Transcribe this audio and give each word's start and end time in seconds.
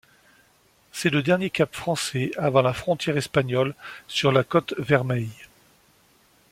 C'est 0.91 1.11
le 1.11 1.21
dernier 1.21 1.51
cap 1.51 1.75
français 1.75 2.31
avant 2.35 2.63
la 2.63 2.73
frontière 2.73 3.17
espagnole 3.17 3.75
sur 4.07 4.31
la 4.31 4.43
côte 4.43 4.73
Vermeille. 4.79 5.29